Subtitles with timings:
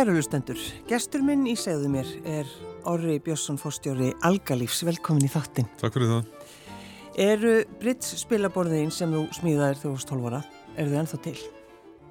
[0.00, 0.56] Kæru hlustendur,
[0.88, 2.48] gestur minn í segðu mér er
[2.88, 5.68] Orri Björnsson fórstjóri Algalífs, velkomin í þáttin.
[5.76, 6.30] Takk fyrir það.
[7.20, 10.40] Eru Brits spilaborðin sem þú smíðaðir þú varst 12 ára,
[10.72, 11.36] eru þau ennþá til?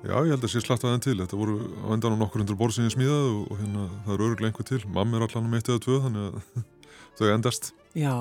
[0.03, 1.17] Já, ég held að sé slatt aðeins til.
[1.23, 4.15] Þetta voru á endan á nokkur hundur borð sem ég smíðaði og, og hérna það
[4.19, 4.81] eru öruglega einhver til.
[4.85, 6.65] Mamma er allan um eitt eða tvö þannig að
[7.17, 7.75] þau endast.
[7.97, 8.15] Já,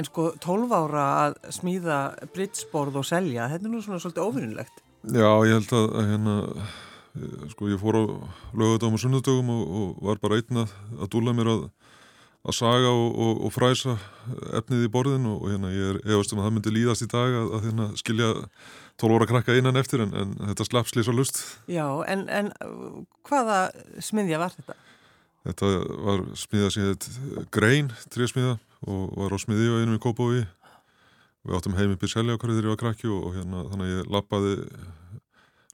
[0.00, 4.86] en sko 12 ára að smíða Britsborð og selja, þetta er nú svona svolítið ofinnilegt.
[5.12, 6.44] Já, ég held að hérna
[7.50, 8.04] sko ég fór á
[8.54, 11.64] lögadagum og sunnudagum og, og var bara einn að, að dúla mér að,
[12.46, 13.96] að saga og, og, og fræsa
[14.60, 17.40] efnið í borðin og hérna ég er efast um að það myndi líðast í dag
[17.40, 18.30] að, að hérna, skilja
[19.00, 21.42] 12 óra krakka innan eftir en, en þetta slapp slís á lust.
[21.70, 22.52] Já, en, en
[23.26, 23.58] hvaða
[24.04, 24.78] smiðja var þetta?
[25.48, 25.68] Þetta
[26.04, 27.06] var smiðja sem heit
[27.54, 30.40] Grein, trísmiðja og var á smiðju og einum í Kópói.
[31.40, 33.94] Við áttum heim upp í selja okkar þegar ég var krakki og hérna þannig að
[33.94, 34.56] ég lappaði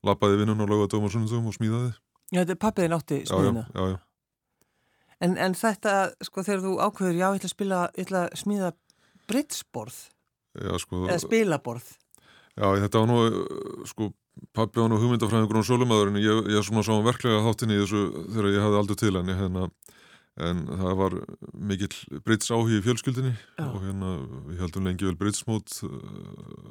[0.07, 1.95] lappaði vinnun og lögða dögum og sunnundum og smíðaði.
[2.33, 3.65] Já, þetta er pappiðin átti smíðina.
[3.71, 4.03] Já, já, já.
[5.25, 5.95] En, en þetta,
[6.27, 8.73] sko, þegar þú ákveður, já, ég ætla að spila, ég ætla að smíða
[9.31, 10.01] britsborð.
[10.57, 11.03] Já, sko.
[11.07, 11.89] Eða spilaborð.
[12.57, 13.19] Já, þetta var nú,
[13.89, 14.11] sko,
[14.57, 17.83] pappi var nú hugmyndafræðingur og sölumæður en ég, ég svona sá hann verklega þáttinni í
[17.83, 18.03] þessu
[18.35, 19.67] þegar ég hafði aldrei til henni, hérna,
[20.47, 21.17] en það var
[21.73, 23.67] mikill brits áhig í fjölskyldinni já.
[23.67, 24.13] og hérna,
[24.51, 25.79] við heldum lengi vel britsmót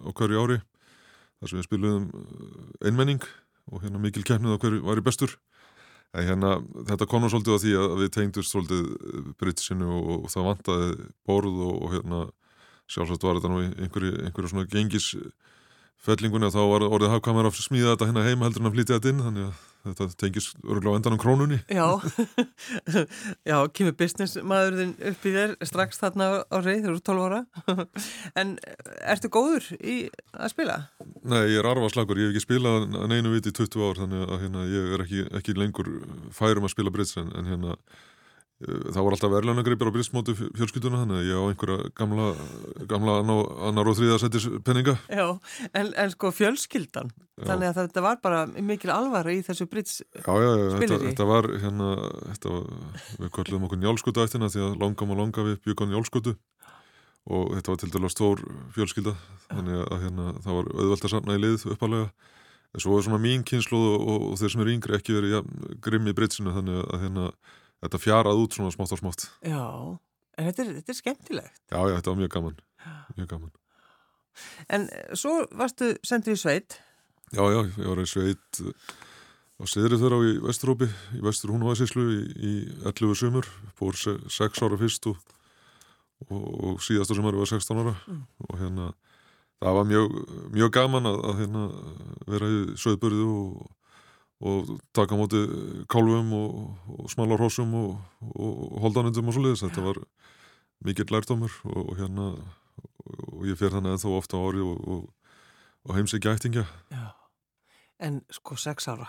[0.06, 0.60] á hverju ári
[1.40, 2.08] þar sem við spilum
[2.86, 3.26] einmenning
[3.72, 5.36] og hérna mikil kemnið á hverju var í bestur.
[6.16, 6.56] En hérna
[6.88, 8.84] þetta konur svolítið á því að við tengdust svolítið
[9.42, 10.90] britsinu og, og það vantaði
[11.28, 12.22] borð og, og hérna
[12.92, 15.10] sjálfsagt var þetta nú einhverju, einhverju svona gengis
[16.06, 19.00] fellingunni að þá var orðið hafkamar að smíða þetta hérna heima heldur en að flytja
[19.00, 21.60] þetta inn þannig að þetta tengis öruglega á endan á krónunni.
[21.70, 21.88] Já,
[23.50, 27.42] já, kemur business maðurinn upp í þér strax þarna á reyð, þú eru 12 ára.
[28.40, 28.56] En
[29.06, 29.98] ertu góður í
[30.34, 30.80] að spila?
[31.24, 34.44] Nei, ég er arfaslagur, ég hef ekki spilað neinu viti í 20 ár þannig að
[34.44, 35.92] hérna, ég er ekki, ekki lengur
[36.36, 37.78] færum að spila brits en, en hérna
[38.64, 42.28] það voru alltaf verðlunagreipir á brismótu fjölskylduna þannig að ég á einhverja gamla,
[42.88, 43.16] gamla
[43.68, 45.26] annar og þrýða setis penninga Já,
[45.76, 47.50] en, en sko fjölskyldan já.
[47.50, 51.28] þannig að þetta var bara mikil alvara í þessu brits Já, já, já þetta, þetta
[51.28, 51.90] var hérna
[52.30, 52.70] þetta var,
[53.20, 56.36] við kvöldum okkur njálskutu eftirna því að langam og langa við byggum njálskutu.
[57.26, 58.42] Og þetta var til dæla stór
[58.76, 59.16] fjölskylda
[59.50, 62.10] þannig að hérna, það var auðvelt að samna í lið uppalega
[62.76, 65.38] en svo er svona mín kynslu og, og, og þeir sem eru yngri ekki verið
[65.38, 65.42] ja,
[65.82, 67.30] grimm í britsinu þannig að hérna
[67.84, 69.28] þetta fjarað út svona smátt og smátt.
[69.46, 69.66] Já,
[70.38, 71.62] en þetta er, þetta er skemmtilegt.
[71.72, 72.58] Já, já, þetta var mjög gaman.
[73.16, 73.54] Mjög gaman.
[74.68, 76.80] En svo varstu sendur í sveit.
[77.34, 78.62] Já, já, ég var í sveit
[79.56, 82.54] á Siðrið þeirra í Vesturópi í Vestur Húnavaðsíslu í, í
[82.84, 83.48] 11 sumur,
[83.80, 85.22] búið 6 ára fyrst og,
[86.28, 87.96] og, og síðastu sumar var 16 ára.
[88.12, 88.24] Mm.
[88.44, 88.90] og hérna
[89.64, 90.20] það var mjög,
[90.58, 91.64] mjög gaman að, að hérna,
[92.34, 93.72] vera í söðbörðu og
[94.44, 95.40] og taka móti
[95.92, 97.98] kálfum og, og smálar hósum og,
[98.36, 100.02] og holdanundum og svo leiðis þetta var
[100.86, 102.30] mikill lærdomur og, og hérna
[103.32, 106.66] og ég fer þannig ennþá ofta á ári og heimsækja ættingja.
[106.90, 107.14] Já,
[108.02, 109.08] en sko sex ára?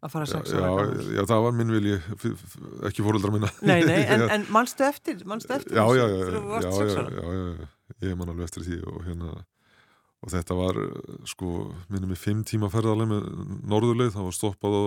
[0.00, 1.96] Að fara sex ára já, já, það var minn vilji
[2.88, 6.28] ekki fóröldra minna Nei, nei, en, en mannstu eftir, manstu eftir já, já, já,
[6.68, 7.68] já,
[8.06, 9.34] ég man alveg eftir því og hérna
[10.20, 10.78] og þetta var
[11.28, 13.28] sko minnum í fimm tíma ferðarlega með
[13.72, 14.82] norðuleið, það var stoppað á,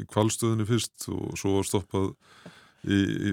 [0.00, 2.10] í kvalstöðinni fyrst og svo var stoppað
[2.84, 3.32] í, í,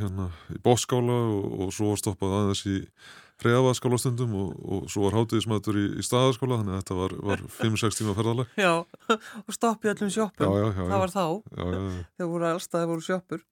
[0.00, 2.80] hérna, í bóskála og, og svo var stoppað aðeins í
[3.42, 7.42] freðavaðskála stundum og, og svo var hátíðismætur í, í staðaskóla þannig að þetta var, var
[7.58, 8.72] 5-6 tíma ferðarlega Já,
[9.42, 11.24] og stoppið öllum sjóppum já, já, já, það var þá.
[12.16, 13.44] Þegar voru allstaði voru sjóppur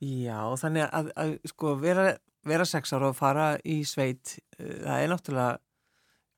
[0.00, 2.06] Já, þannig að, að sko vera,
[2.48, 5.58] vera sex ára og fara í sveit eh, það er náttúrulega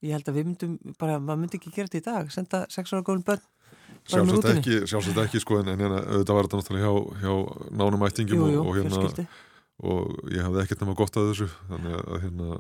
[0.03, 2.95] ég held að við myndum bara, maður myndi ekki gera þetta í dag senda sex
[2.95, 3.49] ára góðin börn
[4.03, 7.35] Sjálfsagt ekki, sjálfsagt ekki sko en, en auðvitað var þetta náttúrulega hjá, hjá
[7.79, 9.27] nánum ættingum jú, jú, og, og hérna
[9.83, 12.57] og ég hafði ekkert nema gott að þessu þannig að hérna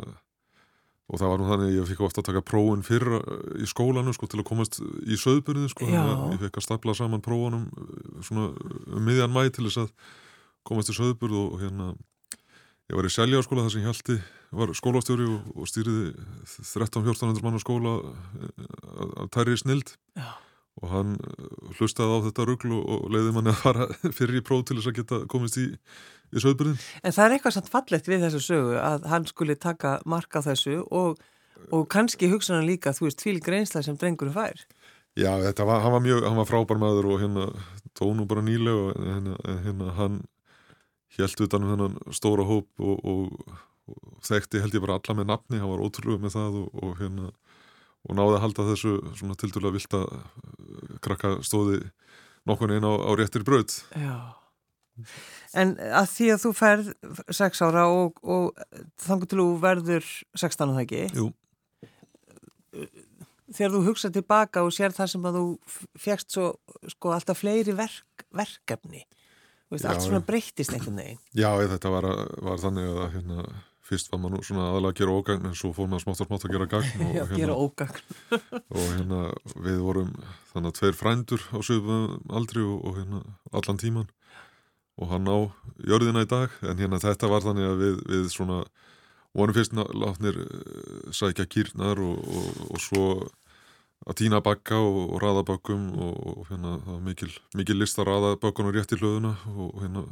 [1.13, 3.19] og það var nú þannig að ég fikk ofta að taka prófun fyrra
[3.61, 7.67] í skólanu sko til að komast í söðbyrðu sko, ég fikk að stapla saman prófunum
[8.25, 8.49] svona
[8.87, 9.93] um miðjan mæ til þess að
[10.67, 11.91] komast í söðbyrðu og hérna
[12.93, 14.15] Ég var í Seljaskóla þar sem ég haldi,
[14.53, 16.11] var skólastjóri og, og stýriði
[16.45, 18.67] 13-1400 mann á skóla eh,
[19.23, 20.27] af tæri snild Já.
[20.77, 21.47] og hann eh,
[21.79, 23.87] hlustaði á þetta rugglu og leiði manni að fara
[24.19, 26.77] fyrir í próf til þess að geta komist í, í söðbyrðin.
[27.01, 30.83] En það er eitthvað samt fallegt við þessu sögu að hann skuli taka marka þessu
[30.93, 31.23] og,
[31.73, 34.61] og kannski hugsa hann líka, þú veist, fíl greinsla sem drengur fær.
[35.17, 37.49] Já, þetta var, hann var mjög, hann var frábær maður og hérna
[37.97, 40.21] tónu bara nýlega og hérna, hérna hann
[41.19, 43.57] helt utan um þennan stóra hóp og, og,
[43.91, 46.95] og þekkti held ég bara alla með nafni, hann var ótrúlega með það og, og
[47.01, 47.33] hérna
[48.03, 50.07] og náði að halda þessu svona tildurlega vilt að
[51.05, 51.83] krakka stóði
[52.49, 54.35] nokkur einn á, á réttir bröð Já.
[55.57, 56.91] En að því að þú ferð
[57.33, 58.59] sex ára og, og
[59.01, 61.03] þangur til þú verður 16 á það ekki?
[61.17, 61.29] Jú.
[63.53, 65.47] Þegar þú hugsa tilbaka og sér það sem að þú
[66.01, 66.51] fegst svo
[66.93, 69.05] sko alltaf fleiri verk, verkefni
[69.73, 71.21] Veist, allt svona breyttist einhvern veginn.
[71.43, 72.09] Já, þetta var,
[72.45, 73.45] var þannig að hérna,
[73.89, 76.47] fyrst var maður svona aðalega að gera ógagn en svo fór maður smátt og smátt
[76.49, 78.03] að gera gagn og, Já, hérna, gera ógagn.
[78.77, 79.23] og hérna
[79.67, 80.13] við vorum
[80.53, 83.23] þannig að tveir frændur á sögum aldri og, og hérna
[83.53, 84.11] allan tíman
[85.01, 85.39] og hann á
[85.89, 88.63] jörðina í dag en hérna þetta var þannig að við, við svona
[89.33, 93.05] vorum fyrst látnir uh, sækja kýrnar og, og, og svo
[94.03, 98.09] að týna bakka og, og raða bakkum og hérna það var mikil, mikil list að
[98.11, 100.05] raða bakkunum rétt í hlöðuna og hérna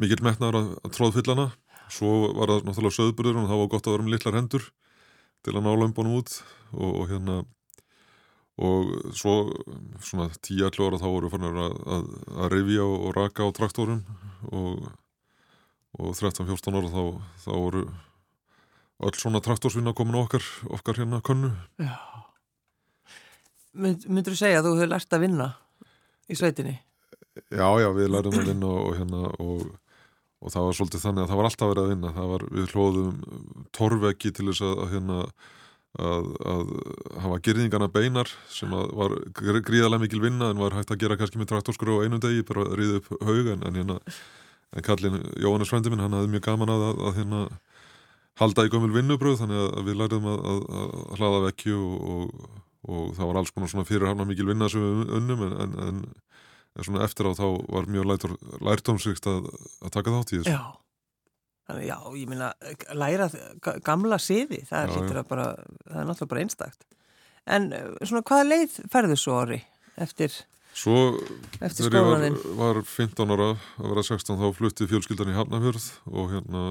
[0.00, 1.48] mikil metnar að, að tróðfyllana
[1.92, 4.68] svo var það náttúrulega söðburður og það var gott að vera með litlar hendur
[5.44, 6.38] til að ná lömbunum út
[6.72, 7.42] og hérna
[8.54, 9.34] og svo
[9.98, 14.04] svona 10-11 ára þá voru fannar að, að, að rifja og, og raka á traktorum
[14.54, 14.84] og,
[15.98, 17.02] og 13-14 ára þá,
[17.42, 17.88] þá voru
[19.04, 21.50] öll svona traktorsvinna komin okkar, okkar hérna könnu.
[21.82, 22.23] Já
[23.74, 25.48] Mynd, Myndur þú segja að þú hefur lært að vinna
[26.30, 26.76] í sveitinni?
[27.50, 29.66] Já, já, við lærum að vinna og, og hérna og,
[30.38, 32.74] og það var svolítið þannig að það var alltaf verið að vinna það var, við
[32.74, 35.18] hlóðum torveggi til þess að, að hérna
[35.94, 36.72] að, að
[37.24, 41.52] hafa gerðingana beinar sem var gríðarlega mikil vinna en var hægt að gera kannski með
[41.52, 43.98] traktorskur á einu degi, bara að ríða upp haug en, hérna,
[44.74, 47.42] en kallin Jóhannes Svendi minn, hann hafði mjög gaman að, að, að hérna
[48.42, 50.62] halda í gömul vinnubröð þannig að við læriðum að
[51.20, 55.44] hlaða vekki og, og það var alls konar svona fyrirhafna mikil vinna sem við unnum
[55.48, 56.00] en, en, en,
[56.74, 58.08] en svona eftir á þá var mjög
[58.64, 59.52] lærtómsvikt að,
[59.84, 60.56] að taka þátt í þessu.
[60.56, 60.64] Já.
[61.64, 62.50] Þannig já, ég minna,
[62.92, 63.30] læra
[63.86, 65.22] gamla siði, það er, já, já.
[65.30, 65.46] Bara,
[65.88, 66.84] það er náttúrulega bara einstakt.
[67.44, 67.70] En
[68.02, 69.60] svona hvaða leið ferðu svo orri
[70.00, 70.34] eftir,
[70.76, 70.98] svo,
[71.64, 72.36] eftir skólanin?
[72.40, 76.66] Svo var, var 15 ára að vera 16 þá flutti fjölskyldan í Hafnafjörð og hérna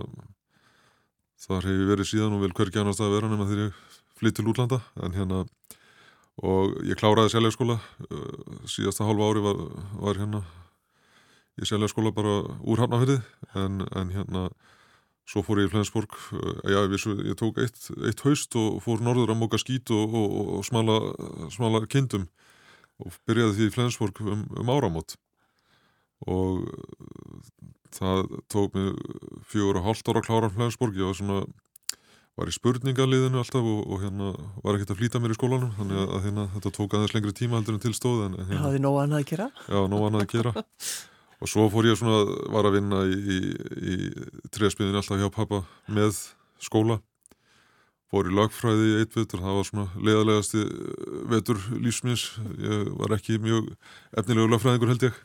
[1.43, 4.37] þar hef ég verið síðan og vel hvergi annars að vera nema þegar ég flytt
[4.39, 5.43] til útlanda en hérna
[6.41, 7.77] og ég kláraði seljaskóla
[8.65, 9.59] síðasta hálfa ári var,
[10.01, 10.43] var hérna.
[11.61, 13.19] Ég seljaskóla bara úr Hafnafjörði
[13.59, 14.47] en, en hérna
[15.23, 16.15] Svo fór ég í Flensborg,
[16.67, 20.33] já, ég, ég tók eitt, eitt haust og fór norður að móka skít og, og,
[20.57, 20.97] og smala,
[21.53, 22.25] smala kindum.
[22.99, 25.15] Og byrjaði því í Flensborg um, um áramót.
[26.27, 26.67] Og
[27.95, 28.99] það tók mig
[29.47, 31.39] fjögur og hálft ára að klára Flensborg, ég var svona,
[32.39, 34.31] var í spurningaliðinu alltaf og, og hérna
[34.63, 37.59] var ekkert að flýta mér í skólanum, þannig að hérna, þetta tók aðeins lengri tíma
[37.59, 38.21] heldur en tilstóð.
[38.25, 39.49] En, hérna, Hafði nóg annað að gera?
[39.67, 40.53] Já, nóg annað að gera.
[41.43, 42.21] Og svo fór ég svona,
[42.55, 43.39] var að vinna í, í,
[43.93, 43.95] í
[44.55, 45.59] trespiðin alltaf hjá pappa
[45.91, 46.21] með
[46.63, 47.01] skóla.
[48.13, 50.63] Fór í lagfræði í eitt vetur, það var svona leðalegasti
[51.33, 52.29] vetur lífsmins.
[52.63, 53.73] Ég var ekki mjög
[54.21, 55.19] efnilegu lagfræðingur held ég.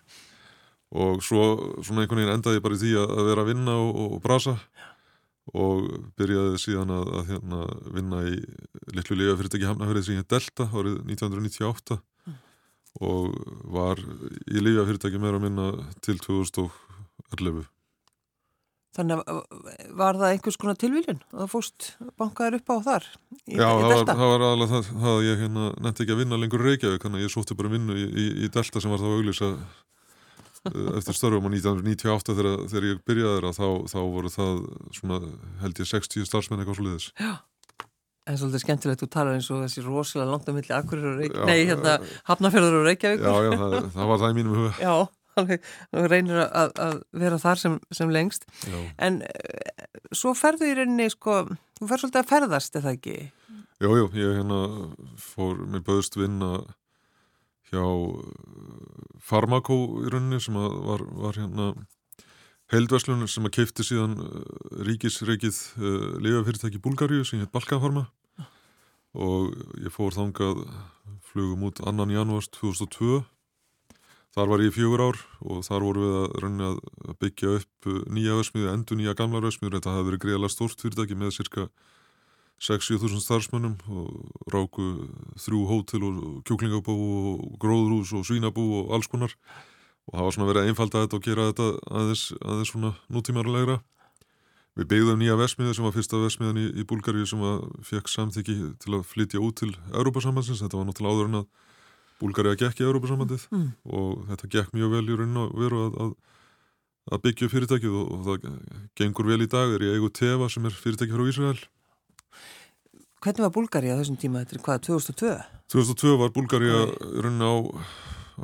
[0.98, 1.44] Og svo
[1.84, 4.56] svona einhvern veginn endaði ég bara í því að vera að vinna og, og brasa.
[5.56, 5.86] Og
[6.18, 7.62] byrjaði síðan að, að hérna,
[7.94, 8.34] vinna í
[8.96, 11.98] litlu lífafyrirtæki Hamnafjörði sem ég Delta árið 1998
[13.04, 13.34] og
[13.72, 15.70] var í lífjafyrirtæki meira að minna
[16.04, 17.66] til 2011.
[18.98, 19.40] Þannig að
[19.94, 21.88] var það einhvers konar tilvílun að það fóst
[22.18, 23.08] bankaður upp á þar?
[23.44, 26.22] Í, Já, í það, var, það var alveg það, að ég hérna, nefndi ekki að
[26.24, 29.04] vinna lengur Reykjavík, þannig að ég sótti bara vinnu í, í, í Delta sem var
[29.04, 29.50] þá auglýsa
[30.66, 34.64] eftir störfum á 1998 þegar, þegar ég byrjaði það, þá, þá voru það
[34.98, 35.20] svona,
[35.62, 37.10] held ég 60 starfsmenn eitthvað svo leiðis.
[37.18, 37.36] Já.
[38.28, 41.46] En svolítið skemmtilegt, þú talar eins og þessi rosalega langt á milli Akkurir og Reykjavík,
[41.48, 41.94] nei hérna
[42.28, 43.22] Hafnafjörður og Reykjavík.
[43.24, 44.72] Já, já, það, það var það í mínum huga.
[44.82, 44.96] Já,
[45.38, 48.44] þannig reynir að, að vera þar sem, sem lengst.
[48.68, 48.78] Já.
[49.06, 51.38] En uh, svo ferðu í rauninni, sko,
[51.80, 53.16] þú fer svolítið að ferðast, er það ekki?
[53.78, 54.60] Jú, jú, ég hérna
[55.22, 56.58] fór með böðst vinna
[57.68, 57.84] hjá
[59.28, 61.72] Farmakó í rauninni sem var, var hérna
[62.72, 64.16] heildverslunum sem að keipti síðan
[64.88, 68.08] ríkisreikið uh, lifafyrirtæki Búlgaríu sem heit Balkanfarma
[69.16, 70.62] og ég fór þangað
[71.30, 73.22] flugum út annan janúars 2002
[74.36, 76.72] þar var ég fjögur ár og þar voru við að reyna
[77.08, 81.18] að byggja upp nýja versmiðu, endur nýja gamla versmiður þetta hafði verið greiðalega stórt fyrirtæki
[81.18, 81.68] með cirka
[82.58, 84.86] 6-7.000 starfsmönnum og ráku
[85.38, 86.16] þrjú hótel og
[86.48, 89.34] kjúklingabú og gróðrús og svínabú og alls konar.
[90.08, 91.68] Og það var svona verið að einfalda þetta og gera þetta
[92.00, 93.78] aðeins, aðeins svona nútímarulegra
[94.78, 97.40] við byggðum nýja vesmiðu sem var fyrsta vesmiðan í, í Búlgaríu sem
[97.86, 101.48] fekk samþyggi til að flytja út til Európa-sambandsins, þetta var náttúrulega áður en að
[102.22, 103.66] Búlgaríu gekk í Európa-sambandið mm.
[103.90, 106.14] og þetta gekk mjög vel í rauninu að veru að, að,
[107.10, 108.46] að byggja fyrirtækið og, og það
[109.02, 111.58] gengur vel í dag, er í eigu Teva sem er fyrirtæki frá Ísrael
[113.18, 115.30] Hvernig var Búlgaríu á þessum tíma, þetta er hvað, 2002?
[115.74, 116.82] 2002 var Búlgaríu
[117.18, 117.56] rauninu á,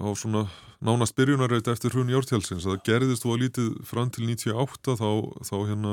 [0.02, 0.48] á svona
[0.84, 5.08] nánast byrjunarreit eftir hrun Jórtjálsins það gerðist þú að lítið fram til 98 þá,
[5.46, 5.92] þá hérna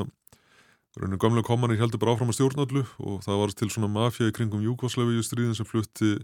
[0.97, 4.35] rauninu gamlega komanir heldur bara áfram að stjórnallu og það var til svona mafja í
[4.35, 6.17] kringum Júkvaslavi í stríðin sem flutti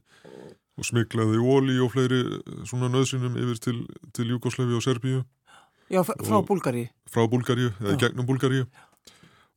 [0.77, 2.23] og smiklaði óli og fleiri
[2.67, 3.77] svona nöðsynum yfir til,
[4.17, 5.23] til Júkvaslavi og Serbíu.
[5.87, 8.65] Já, frá Búlgari Frá Búlgaríu, eða gegnum Búlgaríu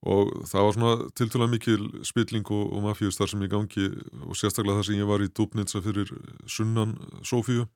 [0.00, 3.88] og það var svona tiltúlega mikil spilling og, og mafíus þar sem ég gangi
[4.24, 6.12] og sérstaklega þar sem ég var í Dubnitsa fyrir
[6.48, 7.66] sunnan Sofíu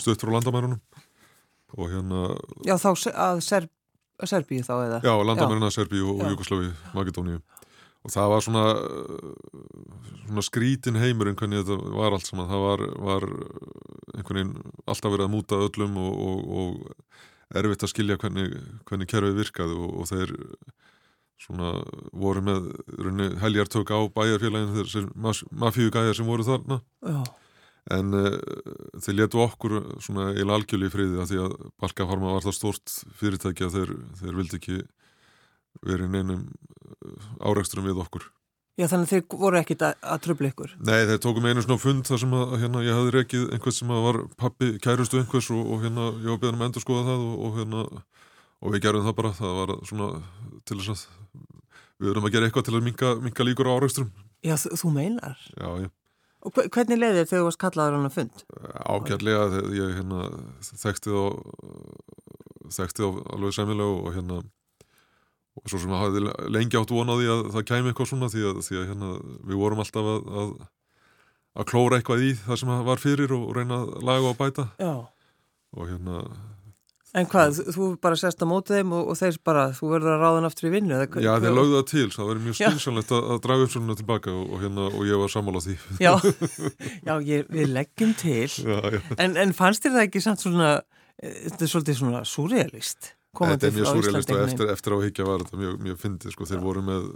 [0.00, 0.80] stöðt frá landamærunum.
[1.76, 2.22] Og hérna
[2.64, 3.72] Já, þá að Serb,
[4.24, 5.02] Serbíu þá eða?
[5.04, 7.42] Já, landamæruna Serbíu og, og Jugosláfi, Makedóníu.
[8.02, 8.64] Og það var svona
[10.32, 13.26] svona skrítin heimur einhvern veginn þetta var allt saman, það var, var
[14.16, 14.54] einhvern veginn
[14.86, 18.56] alltaf verið að múta öllum og, og, og erfitt að skilja hvernig,
[18.88, 20.34] hvernig kerfið virkaði og, og þeir
[21.42, 21.74] svona
[22.12, 25.08] voru með heljartök á bæjarfélagin þessir
[25.50, 26.82] mafíugæjar sem voru þarna.
[27.02, 27.22] Já.
[27.90, 28.36] en uh,
[29.02, 29.72] þeir letu okkur
[30.04, 33.96] svona eil algjörli í friði að því að Balkafarma var það stort fyrirtæki að þeir,
[34.20, 34.76] þeir vildi ekki
[35.82, 36.44] verið neinum
[37.42, 38.28] áreiksturum við okkur.
[38.80, 40.70] Já þannig að þeir voru ekkit að, að tröfla ykkur.
[40.80, 43.92] Nei þeir tókum einu svona fund þar sem að hérna, ég hafði rekið einhvers sem
[44.06, 47.26] var pappi kærustu einhvers og, og hérna ég var beðan um að endur skoða það
[47.26, 47.82] og, og hérna
[48.62, 50.08] og við gerum það bara, það var svona
[50.68, 51.08] til þess að
[52.02, 55.38] við erum að gera eitthvað til að minka, minka líkur á áreiksturum Já þú, meinar
[55.58, 55.90] Já, já
[56.42, 58.40] Og hvernig leiði þið þegar þú varst kallaður hann að fund?
[58.82, 60.22] Ágætlega þegar ég hérna
[60.82, 61.20] þekkti þá
[62.72, 64.38] þekkti þá alveg sæmilega og hérna
[65.52, 66.22] og svo sem að hafi
[66.54, 69.10] lengi átt vonaði að það kæmi eitthvað svona því að, því að hérna,
[69.50, 70.52] við vorum alltaf að, að,
[71.60, 74.94] að klóra eitthvað í það sem var fyrir og reyna að laga og bæta Já.
[75.76, 76.22] og hérna
[77.12, 80.22] En hvað, þú bara sest á mótið þeim og, og þeir bara, þú verður að
[80.22, 81.00] ráða hann aftur í vinnu?
[81.20, 84.32] Já, þeir lögðu það til, það verður mjög skynsanlegt að, að draga upp svona tilbaka
[84.32, 85.74] og, og, hérna, og ég var sammála því.
[86.00, 86.12] Já,
[87.08, 89.00] já ég, við leggjum til, já, já.
[89.20, 90.70] En, en fannst þér það ekki samt svona,
[91.20, 93.10] eh, þetta er svolítið svona surrealist?
[93.36, 96.64] Þetta er mjög surrealist og eftir, eftir áhyggja var þetta mjög, mjög fyndið, sko, þeir
[96.64, 97.10] voru með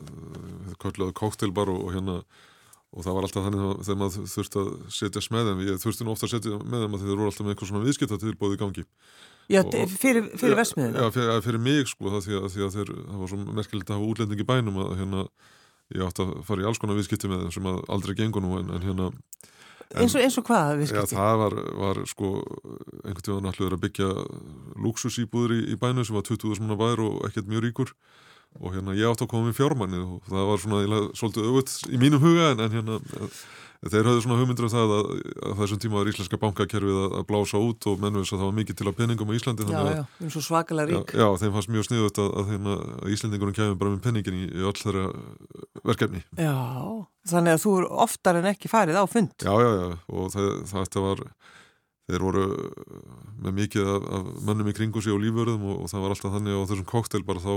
[0.82, 2.20] kvöldlega koktelbar og hérna
[2.96, 6.28] og það var alltaf þannig þegar maður þurfti að setja þeim, ég þurfti nú ofta
[6.28, 8.84] að setja með þeim að þeir voru alltaf með eitthvað svona viðskiptatilbóð í gangi
[9.52, 11.02] Já, og, fyrir, fyrir vesmiðinu?
[11.02, 13.92] Já, fyrir, fyrir mig sko, það, því að, því að þeir, það var svo merkilegt
[13.92, 15.26] að hafa útlending í bænum að hérna,
[15.94, 18.72] ég átti að fara í alls konar viðskipti með þeim sem aldrei gengur nú en,
[18.74, 19.12] en hérna
[19.94, 21.14] En, eins, og, eins og hvað viðskipti?
[21.14, 22.30] Já, það var, var sko
[23.04, 24.08] einhvern tíðan allir að byggja
[24.82, 27.92] luxusýbúður í, í bænu sem var 20.000 manna bær og ekkert mjög ríkur
[28.56, 32.00] og hérna ég átti að koma með fjármanni og það var svona svolítið auðvöld í
[32.00, 33.00] mínum huga en, en hérna
[33.84, 35.08] þeir höfðu svona hugmyndur um það að,
[35.46, 38.48] að þessum tíma var íslenska bankakerfið að, að blása út og menn veist að það
[38.48, 41.12] var mikið til að peningum á Íslandi Já, já, eins og svakalega rík.
[41.12, 42.76] Já, já þeim fannst mjög sniðut að, að hérna,
[43.16, 45.04] Íslandingunum kemur bara með peningin í, í öll þeirra
[45.90, 46.22] verkefni.
[46.40, 46.56] Já,
[47.32, 49.36] þannig að þú eru oftar en ekki farið á fund.
[49.44, 51.26] Já, já, já, og það, það var
[52.06, 52.46] þeir voru
[53.42, 56.36] með mikið af, af mönnum í kringu sig og lífverðum og, og það var alltaf
[56.36, 57.54] þannig á þessum koktel bara þá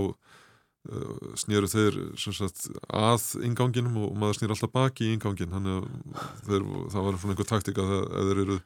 [1.40, 7.04] snýru þeir sagt, að inganginum og maður snýr alltaf baki í ingangin þannig að það
[7.04, 8.58] var svona einhver taktika að þeir eru,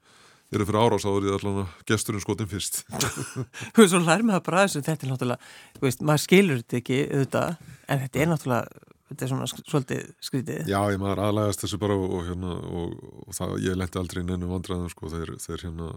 [0.53, 2.83] eru fyrir árás er það allavega gesturinn skotin fyrst.
[3.73, 6.61] Þú veist, svo lær með það bara þess að þetta er náttúrulega, veist, maður skilur
[6.61, 10.69] þetta ekki auðvitað, en þetta er náttúrulega þetta er svona svolítið skrítið.
[10.69, 12.93] Já, ég maður aðlægast þessu bara og, og hérna og,
[13.25, 15.89] og það, ég lendi aldrei inn ennum vandræðum sko, þeir, þeir hérna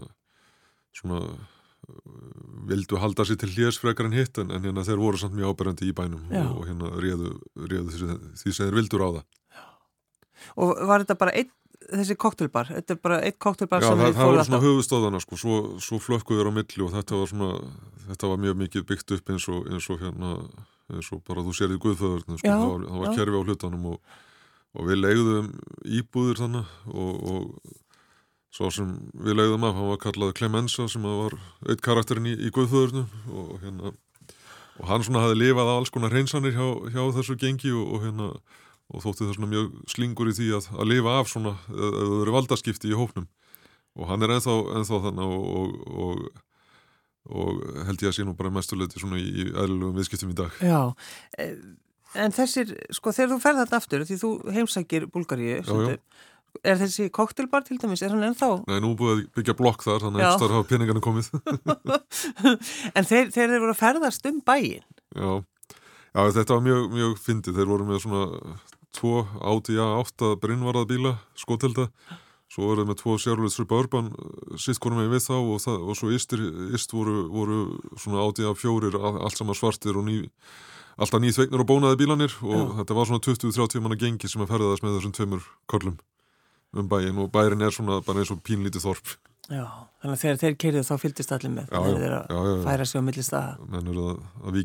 [0.96, 1.20] svona
[2.66, 5.90] vildu halda sér til hljésfrekar en hitt en, en hérna þeir voru samt mjög áberandi
[5.90, 7.34] í bænum og, og hérna réðu,
[7.70, 9.62] réðu því, því sem þeir vildur á það Já.
[10.62, 11.52] Og var þetta bara einn,
[11.86, 15.40] þessi koktelbar þetta er bara einn koktelbar Já, sem það, það voru svona höfustóðana sko,
[15.42, 17.52] svo, svo flökkuður á milli og þetta var svona
[18.08, 20.36] þetta var mjög mikið byggt upp eins og, eins og hérna,
[20.92, 23.90] eins og bara þú sér í guðföðurni sko, það var, það var kerfi á hlutanum
[23.94, 24.14] og,
[24.76, 25.50] og við leiðum
[26.00, 27.26] íbúður þannig og
[28.56, 31.34] Svo sem við leiðum af, hann var kallað Clemenza sem var
[31.68, 33.92] eitt karakterin í, í Guðföðurnum og, hérna,
[34.80, 38.06] og hann svona hafi lifað á alls konar hreinsanir hjá, hjá þessu gengi og, og,
[38.06, 38.30] hérna,
[38.88, 42.16] og þótti það svona mjög slingur í því að, að lifa af svona, ef það
[42.22, 43.28] eru valdaskipti í hópnum
[43.96, 45.36] og hann er ennþá, ennþá þannig
[47.26, 50.56] og held ég að sé nú bara mestuleiti svona í, eðlugum viðskiptum í dag.
[50.62, 50.94] Já,
[52.16, 55.58] en þessir, sko þegar þú ferð þetta aftur, því þú heimsækir Búlgaríu,
[56.64, 58.50] Er þessi koktelbar til dæmis, er hann ennþá?
[58.68, 61.30] Nei, nú búið að byggja blokk þar, þannig að ekstar hafa peningarnir komið.
[62.96, 64.86] en þeir, þeir eru voru að ferðast um bæin?
[65.16, 65.30] Já,
[66.16, 67.58] já þetta var mjög, mjög fyndið.
[67.58, 68.22] Þeir voru með svona
[68.96, 71.90] tvo áti að átta brinnvarað bíla, skotelda.
[72.52, 74.12] Svo voru þeir með tvo sérflöðs Suburban,
[74.62, 76.42] sitt konum með við þá og, það, og svo ístir,
[76.78, 77.60] íst voru, voru
[77.98, 80.20] svona áti að fjórir, allt saman svartir og ný,
[80.96, 82.68] alltaf nýþvegnur og bónaði bílanir og já.
[82.80, 85.98] þetta var svona 20-30 manna gengi sem að ferðast með þessum tveimur körlum
[86.82, 89.16] um bæin og bærin er svona bara eins og pínlítið þorp.
[89.46, 89.62] Já,
[90.02, 91.70] þannig að þegar þeir kerið þá fylgist allir með.
[91.70, 92.62] Já, já, þeir já, já, að já.
[92.66, 93.66] færa sig á milli staða.
[93.70, 94.58] Menn eru að, að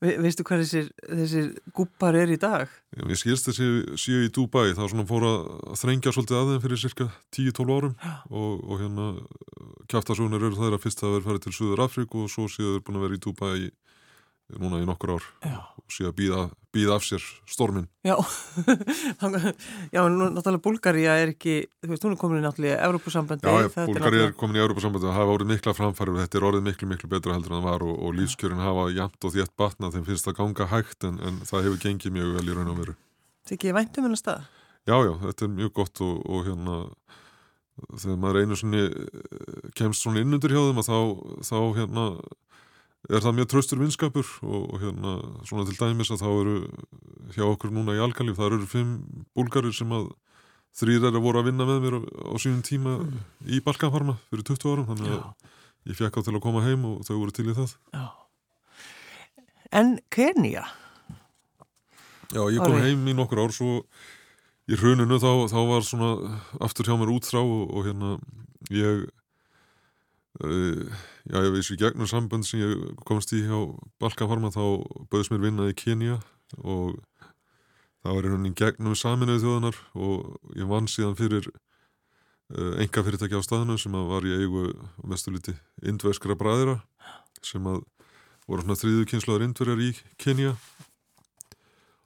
[0.00, 2.70] Ve Veistu hvað þessir, þessir gúppar er í dag?
[2.96, 3.66] Ég skilst þessi
[4.00, 4.72] séu í Dubai.
[4.76, 5.40] Þá svona fór að
[5.82, 7.94] þrengja svolítið að þeim fyrir cirka 10-12 árum.
[8.30, 9.08] Og, og hérna
[9.92, 12.84] kjaftasögunar eru það að fyrst það verið farið til Suður Afríku og svo séu þeir
[12.86, 13.68] búin að vera í Dubai í,
[14.60, 16.40] núna í nokkur ár Já, og séu að býða,
[16.74, 18.14] býða af sér stormin já,
[19.94, 23.54] já nú, náttúrulega Búlgaría er ekki, þú veist, hún er komin í náttúrulega Evrópusambandi Já,
[23.72, 26.66] Búlgari er náttúrulega- komin í Europasambandi og hafa orðið mikla framfæri og þetta er orðið
[26.68, 29.90] miklu, miklu betra heldur en það var og, og lífskjörin hafa jæmt og þétt batna
[29.94, 32.78] þeim finnst það ganga hægt en, en það hefur gengið mjög vel í raun og
[32.82, 32.96] veru.
[33.44, 34.44] Þetta er ekki væntum hennar stað?
[34.84, 36.76] Já, já, þetta er mjög gott og, og hérna
[37.98, 38.82] þegar maður einu svona
[39.74, 40.98] kemst svona innundur hjá þeim að þá,
[41.48, 42.04] þá hérna
[43.10, 44.28] er það mjög tröstur vinskapur?
[44.46, 45.14] Og, og hérna
[45.48, 46.56] svona til dæmis að þá eru
[47.36, 48.94] hjá okkur núna í Alkalíf, það eru fimm
[49.36, 50.10] búlgarir sem að
[50.74, 52.96] þrýr er að voru að vinna með mér á, á sínum tíma
[53.46, 56.86] í Balkanfarma fyrir 20 árum þannig Já, að ég fekk á til að koma heim
[56.88, 57.76] og þau voru til í það.
[57.94, 58.06] Já.
[59.74, 60.64] En Kenya
[62.34, 62.88] Já, ég kom Orri.
[62.88, 63.82] heim í nokkur ár svo
[64.64, 66.10] í hruninu þá, þá var svona
[66.64, 68.14] aftur hjá mér útþrá og, og hérna
[68.72, 69.04] ég
[70.42, 73.58] já, ég veist í gegnum sambönd sem ég komst í hjá
[74.02, 74.62] Balkanfarma þá
[75.12, 76.18] bauðs mér vinna í Kenya
[76.62, 76.96] og
[78.02, 81.46] það var hérna í gegnum saminuðu þjóðanar og ég vann síðan fyrir
[82.82, 84.66] enga fyrirtæki á staðinu sem að var í eigu
[85.06, 85.54] mestuliti
[85.86, 86.80] indveskra bræðira
[87.44, 87.84] sem að
[88.48, 90.56] voru svona þriðu kynsluðar indverjar í Kenya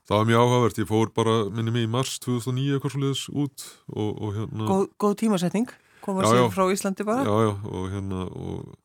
[0.08, 3.24] Það var mjög áhugavert, ég fór bara, minni mig, í mars 2009 eitthvað svo liðis
[3.28, 4.68] út og, og hérna...
[4.70, 7.24] Góð, góð tímasetning Koma sér frá Íslandi bara.
[7.26, 8.76] Já, já, og hérna, og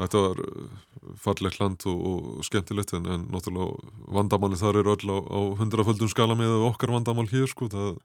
[0.00, 0.78] þetta var uh,
[1.20, 6.10] fallegt land og, og skemmtilegt en, en náttúrulega vandamáli þar eru öll á, á hundraföldum
[6.12, 8.00] skala með okkar vandamál hér, sko, það,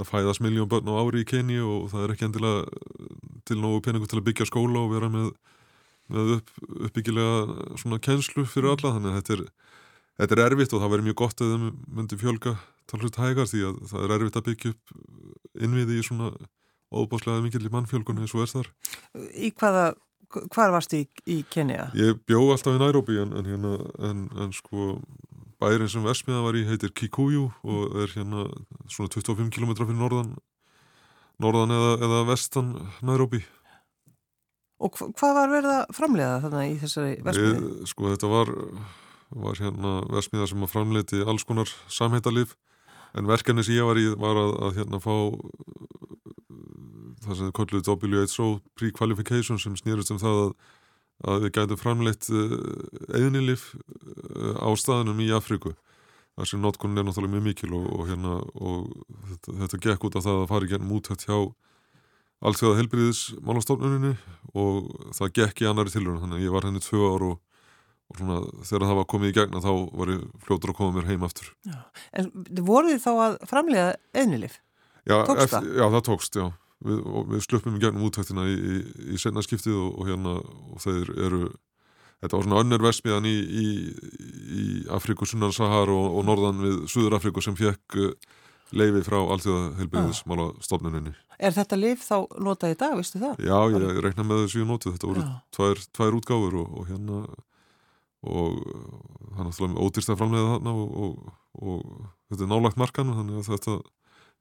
[0.00, 2.84] það fæðast miljón börn á ári í Keni og það er ekki endilega
[3.48, 5.32] til nógu peningu til að byggja skóla og vera með,
[6.10, 6.54] með upp,
[6.88, 9.50] uppbyggilega svona kennslu fyrir alla, þannig að þetta er
[10.20, 11.62] Þetta er erfitt og það verður mjög gott að þeim
[11.96, 12.50] myndi fjölga
[12.90, 14.90] talsveit hægar því að það er erfitt að byggja upp
[15.64, 16.26] innviði í svona
[16.92, 18.70] óbáslega mikil í mannfjölgun eins og er þar.
[19.34, 19.84] Í hvaða,
[20.54, 21.88] hvar varstu í, í Kenya?
[21.98, 23.74] Ég bjó alltaf í Nairobi en, en, hérna,
[24.10, 24.96] en, en sko
[25.60, 28.46] bærin sem Vestmiða var í heitir Kikuyu og er hérna
[28.90, 30.30] svona 25 km fyrir norðan,
[31.40, 32.70] norðan eða, eða vestan
[33.04, 33.42] Nairobi.
[34.80, 37.60] Og hva- hvað var verið að framlega þannig í þessari versmiði?
[37.60, 38.52] Við, sko þetta var,
[39.44, 42.56] var hérna Vestmiða sem að framleiti alls konar samhættalif
[43.18, 45.12] en verkefni sem ég var í var að, að hérna fá
[47.24, 50.50] það sem þið kolluð WHO pre-qualification sem snýrist um það að,
[51.30, 52.28] að við gætum framleitt
[53.16, 53.70] eðnilif
[54.56, 55.74] á staðinum í Afríku.
[56.38, 58.86] Þar sem notkunin er náttúrulega mjög mikil og, og hérna og
[59.32, 61.36] þetta, þetta gekk út af það að fara í gennum útætt hjá
[62.40, 64.14] allþjóða helbriðis málastofnuninni
[64.56, 67.34] og það gekk í annari tilhörun þannig að ég var henni tvö ár og,
[68.08, 68.38] og svona
[68.70, 71.52] þegar það var komið í gegna þá var ég fljótur að koma mér heim aftur.
[72.16, 72.32] En
[72.64, 74.56] voruð þið þá að framlega eðnilif?
[75.04, 76.46] Já, Tókst eftir, já það tókst, já
[76.86, 77.00] við,
[77.32, 78.78] við sluppum í gegnum útæktina í, í,
[79.14, 81.42] í senna skiptið og, og hérna og þeir eru
[82.20, 83.66] þetta var svona önnur versmiðan í, í,
[84.60, 88.12] í Afríku, Sunnan Sahar og, og norðan við Suður Afríku sem fekk uh,
[88.76, 91.14] leifi frá allþjóða heilbyrðismála stofnuninni.
[91.40, 93.40] Er þetta lif þá notað í dag, veistu það?
[93.42, 95.24] Já, ég reikna með þessu ég nótið, þetta voru
[95.56, 97.22] tvær, tvær útgáfur og, og hérna
[98.20, 101.30] og það er náttúrulega ódýrst að framleiða þarna og, og,
[101.64, 101.84] og
[102.28, 103.76] þetta er nálagt markan þannig að þetta,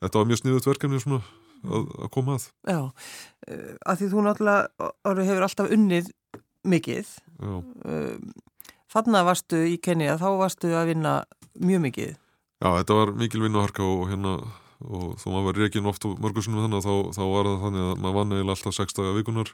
[0.04, 1.22] þetta var mjög sniðut verkefni svona
[1.66, 6.14] að, að koma að Já, uh, að því þú náttúrulega orðið hefur alltaf unnið
[6.70, 7.12] mikið.
[7.40, 8.16] Uh,
[8.90, 11.12] Þannig varstu í Kenya, þá varstu að vinna
[11.62, 12.16] mjög mikið.
[12.60, 14.34] Já þetta var mikil vinnuharka og hérna
[14.80, 18.00] og þó maður var reygin oft og mörgursunum þannig þá, þá var það þannig að
[18.00, 19.52] maður vann eiginlega alltaf 6 daga vikunar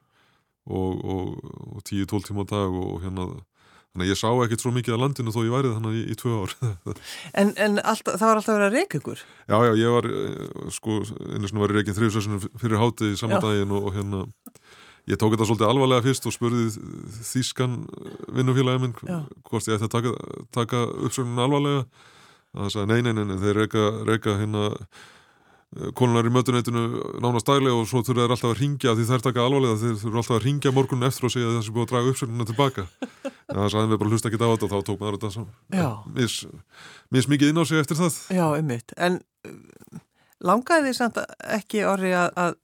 [0.65, 1.31] og, og,
[1.75, 3.27] og 10-12 tíma dag og hérna
[3.95, 6.17] þannig að ég sá ekkert svo mikið af landinu þó ég værið þannig í, í
[6.19, 6.55] tvö ár
[7.39, 9.21] En, en alltaf, það var alltaf verið að reyka ykkur.
[9.47, 10.97] Já, já, ég var eh, sko,
[11.31, 13.45] einu svona var ég reygin þrjusessunum fyrir hátið í sama Já.
[13.47, 14.25] daginn og, og hérna
[15.07, 16.67] ég tók þetta svolítið alvarlega fyrst og spurði
[17.29, 17.79] þýskan
[18.35, 20.13] vinnufélagi minn hvort ég ætti að taka,
[20.59, 21.83] taka uppsögnun alvarlega
[22.55, 24.69] það sagði nei, nei, nei, nei þeir reyka, reyka hérna
[25.97, 26.83] konunar í mötuneytinu
[27.23, 30.21] nánast daglega og svo þurfa þeir alltaf að ringja því þær taka alvarlega þeir þurfa
[30.21, 32.85] alltaf að ringja morgunin eftir og segja að þessi búið að draga uppsögnuna tilbaka.
[33.45, 36.15] En það sagði mér bara hlusta ekki á þetta og þá tók maður þetta saman
[36.15, 36.35] mis,
[37.13, 38.15] mis mikið inn á sig eftir það.
[38.33, 38.93] Já, einmitt.
[38.97, 39.99] En uh,
[40.49, 41.19] langaði þið samt
[41.53, 42.55] ekki orði að, að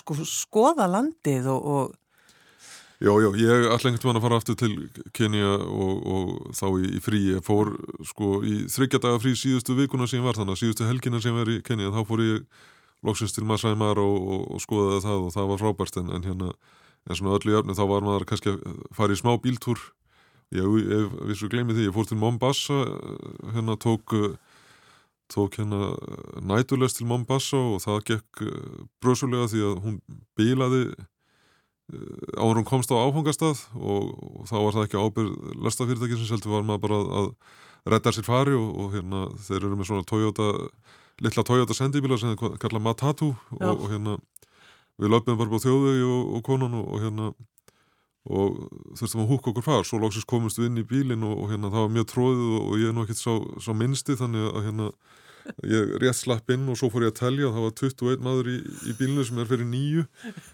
[0.00, 1.94] sko, skoða landið og, og
[2.98, 4.72] Já, já, ég ætla einhvern veginn að fara aftur til
[5.14, 7.68] Kenya og, og þá í, í frí, ég fór
[8.10, 11.50] sko í þryggjadaga frí síðustu vikuna sem ég var þannig síðustu helgina sem ég var
[11.52, 11.92] í Kenya.
[11.94, 12.64] Þá fór ég
[13.06, 15.98] loksins til maður sæmar og, og, og skoðaði það og það var frábært.
[16.00, 16.48] En, en hérna,
[17.06, 19.84] en svona öllu jöfni þá var maður kannski að fara í smá bíltúr.
[20.58, 20.66] Ég,
[20.98, 22.80] ef við svo glemir því, ég fór til Mombasa
[23.54, 24.16] hérna tók
[25.30, 25.92] tók hérna
[26.42, 28.42] nætulest til Mombasa og það gekk
[28.98, 30.02] brösulega því að hún
[30.34, 30.82] bílaði
[31.88, 36.66] hún komst á áfangastað og, og þá var það ekki ábyrð lestafyrirtæki sem seldu var
[36.68, 37.28] maður bara að,
[37.86, 40.48] að redda sér fari og, og hérna þeir eru með svona Toyota,
[41.24, 44.18] litla Toyota sendibíla sem þeir kalla Matatu og, og hérna
[44.98, 47.32] við löpum bara búið þjóðvegi og konan og hérna
[48.28, 48.58] og
[48.98, 49.86] þurftum að húka okkur far.
[49.88, 52.90] Svo lóksist komumst við inn í bílin og hérna það var mjög tróðið og ég
[52.90, 54.88] er nú ekkert svo, svo minnsti þannig að hérna
[55.68, 58.56] ég rétt slapp inn og svo fór ég að telja það var 21 maður í,
[58.88, 60.04] í bílinu sem er fyrir nýju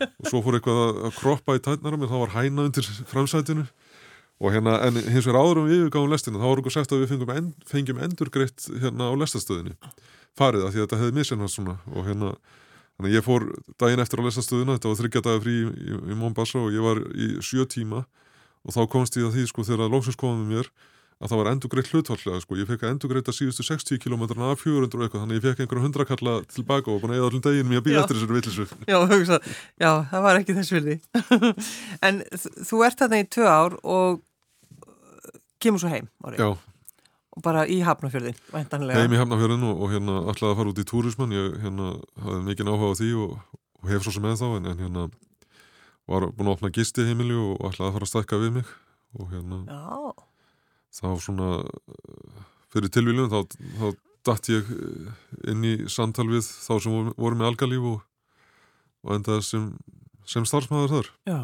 [0.06, 3.66] og svo fór eitthvað að, að kroppa í tætnara mér, þá var hæna undir framsætinu.
[4.42, 7.04] Og hérna, en hins vegar áður um við gáum lestinu, þá var okkur sagt að
[7.04, 9.76] við fengjum, end, fengjum endurgreitt hérna á lestastöðinu
[10.34, 11.76] farið að því að þetta hefði misjannast svona.
[11.94, 12.32] Og hérna,
[12.96, 13.46] þannig að ég fór
[13.80, 16.84] daginn eftir á lestastöðinu, þetta var þryggja dagar frí í, í, í Mombasa og ég
[16.84, 18.02] var í sjö tíma.
[18.64, 20.72] Og þá komst ég að því sko þegar lóksins komum við mér
[21.24, 22.58] að það var endur greitt hlutvallega sko.
[22.58, 25.84] ég fekk að að síðustu 60 km af 400 og eitthvað, þannig ég fekk einhverja
[25.86, 28.98] hundrakalla tilbaka og búin að eða allum deginn mér að býja eftir þessari villisu já,
[29.08, 29.40] hugsa,
[29.80, 30.98] já, það var ekki þess vildi
[32.06, 32.20] En
[32.68, 35.34] þú ert þarna í tvö ár og uh,
[35.64, 36.44] kemur svo heim árið
[37.34, 40.84] og bara í Hafnafjörðin Heim í Hafnafjörðin og, og hérna ætlaði að fara út í
[40.86, 41.32] túrismann.
[41.34, 41.88] Ég hérna
[42.22, 43.32] hafði mikið áhuga á því og,
[43.80, 45.06] og hef svo sem eða þá en, en hérna
[46.06, 48.70] var búin að opna gisti heimili og ætlaði að fara að stækka við mig
[49.18, 50.30] og hérna Já
[50.94, 51.50] þá svona
[52.74, 53.40] fyrir tilvílun þá,
[53.78, 53.86] þá
[54.24, 55.12] dætt ég eh,
[55.52, 58.00] inn í samtal við þá sem voru, með algalíf og,
[59.04, 59.68] og endaði sem,
[60.28, 61.10] sem starfsmæður þar.
[61.28, 61.40] Já,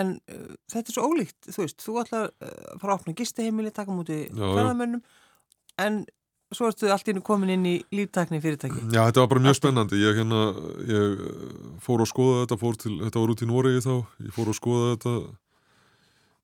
[0.00, 3.18] en uh, þetta er svo ólíkt, þú veist, þú ætlar að uh, fara að opna
[3.20, 5.04] gisteheimili, taka múti fræðamönnum,
[5.84, 6.02] en
[6.50, 8.88] svo ertu allt ínum komin inn í líftakni fyrirtæki.
[8.90, 10.00] Já, þetta var bara mjög spennandi.
[10.02, 10.40] Ég, hérna,
[10.90, 11.20] ég
[11.84, 14.58] fór að skoða þetta fór til, þetta var út í Noregi þá ég fór að
[14.58, 15.14] skoða þetta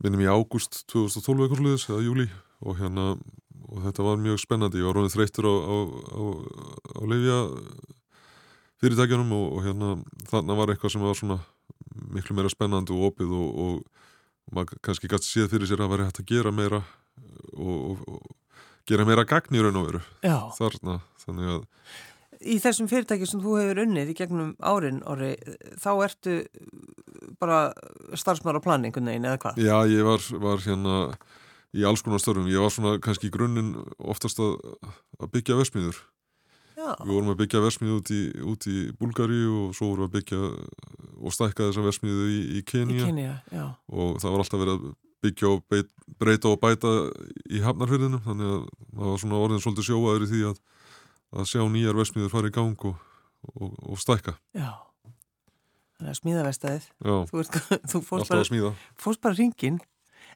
[0.04, 2.28] minnum í ágúst 2012 eitthvað sluðis eða júli
[2.64, 3.09] og hérna
[3.66, 5.76] og þetta var mjög spennandi, ég var rónið þreytur á, á,
[6.14, 6.22] á,
[6.96, 7.38] á Leifja
[8.82, 9.92] fyrirtækjanum og, og hérna
[10.30, 11.38] þarna var eitthvað sem var svona
[12.14, 16.09] miklu meira spennandi og opið og, og maður kannski gæti séð fyrir sér að vera
[16.09, 16.82] hægt að gera meira
[17.56, 18.28] og, og
[18.87, 20.02] gera meira gagn í raun og veru
[20.59, 21.64] þarna, þannig að
[22.46, 25.35] Í þessum fyrirtæki sem þú hefur unnið í gegnum árin, orri,
[25.82, 26.37] þá ertu
[27.40, 27.72] bara
[28.16, 29.61] starfsmæra á planningunni eða hvað?
[29.61, 30.98] Já, ég var, var hérna
[31.76, 32.48] í alls konar störfum.
[32.50, 34.56] Ég var svona kannski í grunninn oftast að,
[35.20, 35.98] að byggja versmiður.
[36.76, 36.92] Já.
[37.00, 38.20] Við vorum að byggja versmiðu út í,
[38.52, 40.40] út í Búlgari og svo vorum við að byggja
[41.16, 43.00] og stækka þessa versmiðu í, í Kenya.
[43.00, 43.64] Í Kenya, já.
[43.88, 44.94] Og það var alltaf verið að
[45.26, 46.92] byggja og beit, breyta og bæta
[47.48, 48.20] í hafnarfyrðinu.
[48.26, 50.61] Þannig að það var svona orðin svolítið sjóaður í því að,
[51.37, 53.01] að sjá nýjar versmiður fara í gang og,
[53.55, 54.37] og, og stækka.
[54.57, 54.70] Já.
[55.96, 56.88] Þannig að smíðavestæðið.
[57.01, 57.42] Þú,
[57.92, 59.79] þú fórst, bara, fórst bara ringin.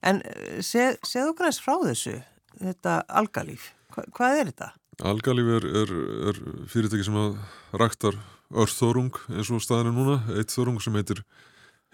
[0.06, 2.16] En eh, segð se okkur aðeins frá þessu,
[2.62, 3.70] þetta algalíf.
[3.92, 4.70] Hva, hvað er þetta?
[5.10, 5.92] Algalíf er, er,
[6.30, 7.36] er fyrirtæki sem að
[7.80, 8.16] ræktar
[8.50, 10.18] örþórung eins og staðinu núna.
[10.36, 11.22] Eitt þórung sem heitir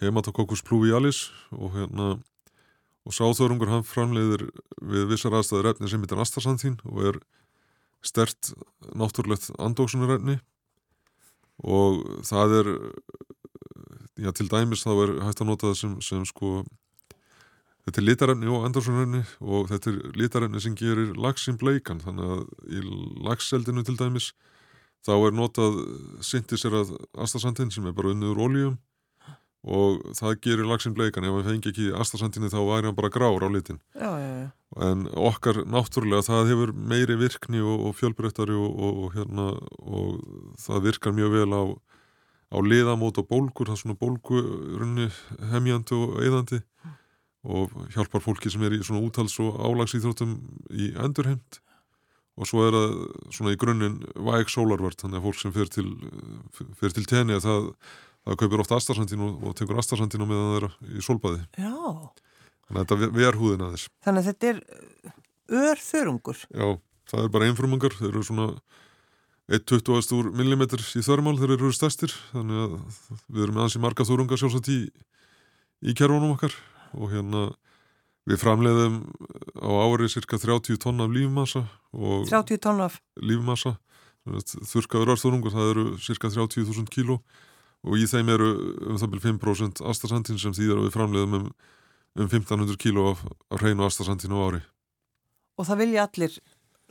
[0.03, 2.16] Hematococcus pluvialis og hérna
[3.07, 4.49] og sáþórungur hann framleiðir
[4.83, 7.19] við vissar aðstæður efni sem heitir astasanþín og er
[8.05, 8.53] stert
[8.95, 10.39] náttúrulegt andóksunurefni
[11.65, 12.73] og það er
[14.21, 16.65] já, til dæmis þá er hægt að nota það sem, sem sko
[17.87, 22.03] þetta er litarefni og endarsonrefni og þetta er litarefni sem gerir lagsin bleikan.
[22.03, 22.83] Þannig að í
[23.27, 24.33] lagseldinu til dæmis
[25.07, 25.79] þá er notað
[26.25, 28.77] syntiserað astasandin sem er bara unnið úr óljum
[29.66, 31.26] og það gerir lagsin bleikan.
[31.26, 33.81] Ef við fengi ekki astasandinu þá væri hann bara grár á litin.
[33.98, 34.48] Já, já, já.
[34.87, 39.50] en okkar náttúrulega það hefur meiri virkni og, og fjölbreyttari og, og, hérna,
[39.83, 40.22] og
[40.62, 41.62] það virkar mjög vel á
[42.46, 45.07] á liðamót og bólgur, það er svona bólgurunni
[45.50, 46.61] hemjandi og eðandi
[47.46, 50.37] og hjálpar fólki sem er í svona útals og álagsýþróttum
[50.74, 51.61] í endurheimt.
[52.37, 52.96] Og svo er það
[53.33, 55.87] svona í grunninn væg sólarvart, þannig að fólk sem fer til,
[56.83, 57.68] til tenni að það,
[58.27, 61.73] það kaupir ofta astarsandin og, og tekur astarsandin á meðan það er í solbaði Já.
[62.67, 63.87] Þannig að þetta ver húðin aðeins.
[64.03, 64.57] Þannig að þetta er
[65.67, 66.41] örþörungur.
[66.51, 66.67] Já,
[67.12, 68.47] það er bara einfrumungar, þeir eru svona
[69.47, 72.15] 1,20 mm í þörmál þeir eru stærstir.
[72.33, 72.75] Þannig að
[73.31, 74.81] við erum aðeins í marga þúrunga sjálfsagt í,
[75.87, 76.57] í kerfunum okkar.
[76.99, 77.47] Og hérna
[78.27, 79.01] við framleiðum
[79.62, 82.99] á ári cirka 30 tonn af lífmassa 30 tonn af?
[83.23, 83.77] lífmassa.
[84.27, 87.21] Þurrkaður örþúrungur, það eru cirka 30.000 kíló
[87.85, 88.53] og í þeim eru
[88.87, 91.51] um það byrjum 5% astasandin sem þýðar að við framleiðum um,
[92.17, 94.62] um 1500 kíló af, af hreinu astasandin á ári.
[95.57, 96.41] Og það vilja allir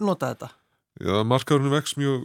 [0.01, 0.51] nota þetta?
[0.95, 2.21] Já, markaðurinn vex mjög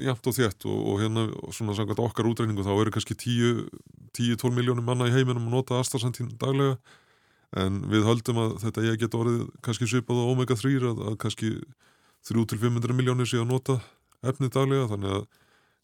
[0.00, 4.86] jæmt og þétt og, og hérna svona samkvæmt okkar útreiningu þá eru kannski 10-12 miljónum
[4.88, 6.78] manna í heiminum að nota astasantín daglega.
[7.56, 11.18] En við höldum að þetta ég get orðið kannski svipað á omega 3 að, að
[11.22, 11.52] kannski
[12.26, 13.76] 3-500 miljónir sé að nota
[14.24, 14.88] efnið daglega.
[14.94, 15.28] Þannig að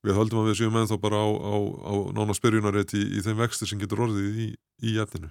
[0.02, 1.54] við höldum að við séum ennþá bara á, á,
[1.86, 4.48] á nána spyrjunarreitt í, í þeim vexti sem getur orðið í,
[4.82, 5.30] í efninu.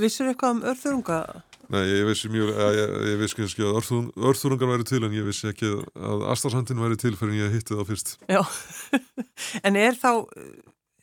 [0.00, 1.18] Vissur eitthvað um örþurunga?
[1.72, 5.26] Nei, ég vissi mjög, ég, ég vissi ekki að örþurung, örþurungar væri til en ég
[5.26, 8.12] vissi ekki að astarsandin væri til fyrir en ég hitti það fyrst.
[8.30, 8.40] Já,
[9.66, 10.12] en er þá,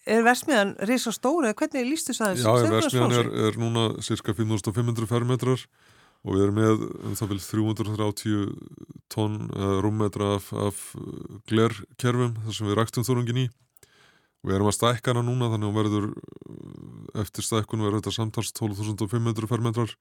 [0.07, 2.41] er versmiðan reysa stóra eða hvernig lístu það?
[2.41, 5.67] Já, versmiðan er, er núna cirka 5500 fermetrar
[6.23, 8.45] og við erum með um það vil 330
[9.11, 10.79] tonn uh, rúmmetra af, af
[11.49, 13.47] glerkerfum þar sem við ræktum þúrungin í
[14.43, 16.09] og við erum að stækka hana núna þannig að verður
[17.23, 19.95] eftir stækkun verður þetta samtals 12.500 fermetrar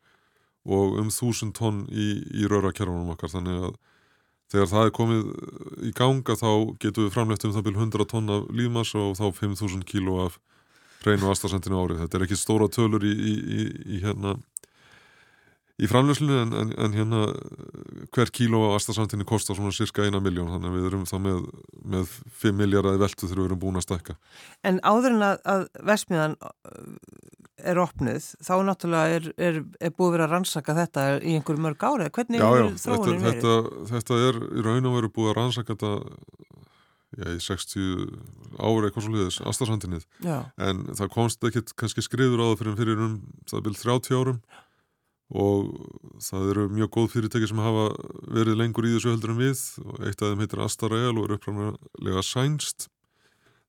[0.63, 3.77] og um 1000 tonn í, í rörakerfunum okkar þannig að
[4.53, 5.29] þegar það er komið
[5.89, 6.51] í ganga þá
[6.83, 10.39] getum við framlegt um það vil 100 tonn af lífmass og þá 5.000 kíló af
[11.03, 12.03] reynu aðstarsendinu árið.
[12.05, 13.63] Þetta er ekki stóra tölur í, í,
[13.97, 14.37] í hérna
[15.81, 17.23] í framlöslinu en, en, en hérna
[18.13, 21.47] hver kíló á astasamtinni kostar svona cirka eina miljón þannig að við erum þá með,
[21.95, 24.17] með 5 miljardæði veltu þegar við erum búin að stekka.
[24.69, 26.53] En áður en að, að Vesmiðan uh,
[27.73, 31.89] er opnuð þá náttúrulega er, er, er búið verið að rannsaka þetta í einhverju mörg
[31.89, 32.13] árið.
[32.19, 33.49] Hvernig já, er já, þróunin verið?
[33.49, 35.93] Þetta, þetta er í raun og veru búið að rannsaka þetta
[37.17, 37.87] já, í 60
[38.61, 43.17] ári eitthvað svo liðis, astasamtinnið en það komst ekki kannski skriður á það fyrir, um
[43.49, 44.39] það byrð 30 árum
[45.33, 45.71] og
[46.21, 47.87] það eru mjög góð fyrirtæki sem hafa
[48.37, 49.63] verið lengur í þessu heldur en við.
[49.87, 52.89] Og eitt af þeim heitir Astarael og eru uppræðanlega sænst.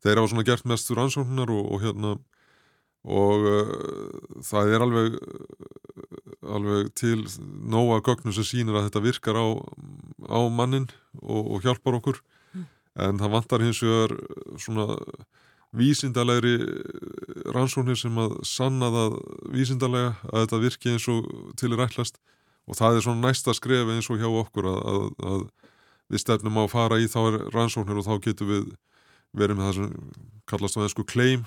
[0.03, 2.17] Þeir hafa svona gert mestur ansóknar og, og hérna
[3.03, 3.71] og uh,
[4.47, 5.15] það er alveg
[6.43, 7.23] alveg til
[7.71, 9.47] nóga gögnum sem sínir að þetta virkar á,
[10.27, 10.87] á mannin
[11.21, 12.19] og, og hjálpar okkur.
[12.53, 12.65] Mm.
[13.07, 14.11] en það vantar hins vegar
[14.59, 14.99] svona
[15.73, 16.57] vísindalegri
[17.55, 19.17] rannsóknir sem að sanna það
[19.55, 21.27] vísindalega að þetta virki eins og
[21.59, 22.19] til er ætlast.
[22.69, 25.41] Og það er svona næsta skref eins og hjá okkur að, að, að
[26.13, 28.71] við stefnum á að fara í þá er rannsóknir og þá getum við
[29.33, 30.15] verið með það sem
[30.49, 31.45] kallast á einsku claim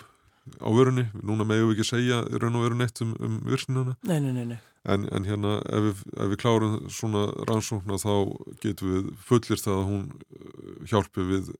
[0.62, 4.18] á vörunni, núna meðum við ekki segja raun og veru neitt um, um virkinana nei,
[4.22, 8.12] nei, nei, en, en hérna ef við, ef við klárum svona rannsóknar þá
[8.62, 10.04] getum við fullir það að hún
[10.92, 11.50] hjálpi við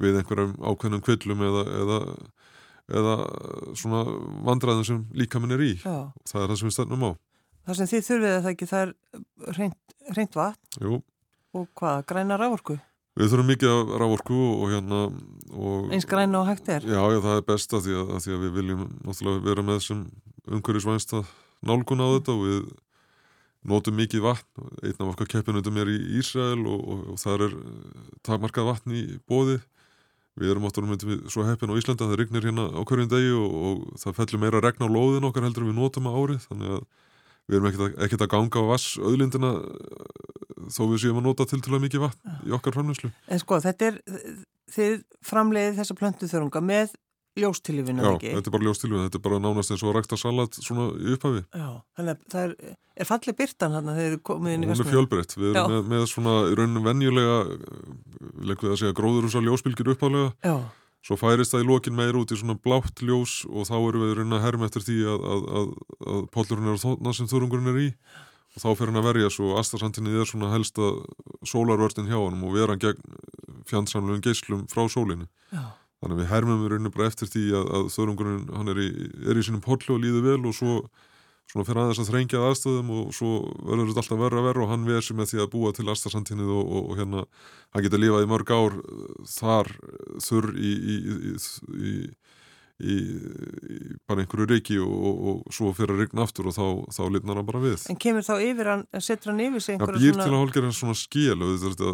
[0.00, 1.98] við einhverjum ákveðnum kvillum eða, eða,
[3.00, 3.16] eða
[3.78, 4.04] svona
[4.48, 6.10] vandraðum sem líkaminn er í Já.
[6.28, 7.10] það er það sem við stannum á
[7.68, 8.92] Það sem þið þurfið að það ekki það er
[9.58, 11.00] reynd, reynd vatn Jú.
[11.54, 12.78] og hvað, græna rávorku?
[13.20, 15.00] Við þurfum mikið af rávorku og hérna
[15.50, 16.86] og, Eins græna og hægt er?
[16.88, 19.64] Já, já, það er best að því að, að því að við viljum náttúrulega vera
[19.66, 20.04] með sem
[20.50, 21.34] umhverjusvænst að
[21.68, 22.62] nálgun á þetta og við
[23.70, 27.56] notum mikið vatn, einn af okkar keppinundum er í Ísrael og, og, og það er
[28.24, 29.66] takmarkað vatn í bóðið
[30.38, 30.94] Við erum áttur um
[31.28, 34.42] svo heppin á Íslanda að það rignir hérna á hverjum degi og, og það fellur
[34.44, 36.84] meira regn á lóðin okkar heldur við notum að árið þannig að
[37.50, 39.50] við erum ekkert að, ekkert að ganga á vass auðlindina
[40.70, 43.10] þó við séum að nota til til að mikið vatn í okkar framlýslu.
[43.26, 44.00] En sko þetta er
[44.70, 46.94] þið framleiðið þessa plöntu þörunga með
[47.38, 48.30] ljóstilífinu, ekki?
[48.30, 50.86] Já, þetta er bara ljóstilífinu, þetta er bara nánast eins og að rækta salat svona
[51.14, 51.42] upphafi.
[51.54, 54.86] Já, þannig að það er, er fallið byrtan hann að þeir komið inn í vestum.
[54.86, 57.38] Hún er fjölbreytt, við erum með, með svona í rauninu venjulega,
[58.50, 60.32] lengur við að segja gróðurúsa ljósbylgir upphálega.
[60.46, 60.56] Já.
[61.00, 64.18] Svo færist það í lokin meir út í svona blátt ljós og þá eru við
[64.18, 65.70] rauninu að herma eftir því að, að, að,
[66.12, 67.88] að pollurinn er á þóna sem þörungurinn er í
[68.50, 70.90] og þá fer hann að verja svo astasantinni er svona helsta
[71.46, 73.00] sólarvörtin hjá hann og vera gegn
[73.70, 75.28] fjandsamlegum geyslum frá sólinu.
[75.54, 75.70] Já.
[76.00, 78.88] Þannig að við hermum við rauninu bara eftir því að, að þörungurinn, hann er í,
[79.28, 80.76] er í sínum pollu og líður vel og svo
[81.50, 83.30] svona fyrir aðeins að þrengja aðstöðum og svo
[83.66, 86.62] verður þetta alltaf verra verra og hann vesi með því að búa til aðstæðsantinnið og,
[86.62, 87.24] og, og hérna
[87.74, 88.76] hann getur lifað í mörg ár
[89.32, 89.72] þar
[90.22, 90.96] þurr í, í,
[91.90, 91.94] í,
[92.80, 92.96] í,
[93.76, 96.64] í bara einhverju reiki og, og, og svo fyrir að regna aftur og þá,
[96.96, 97.84] þá litnar hann bara við.
[97.92, 100.06] En kemur þá yfir hann, setur hann yfir sig einhverja svona...
[100.06, 101.92] Já, býr til að hálfgerða svona skil og þetta